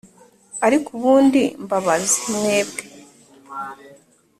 [0.65, 2.83] ariko ubundi mbabaze mwebwe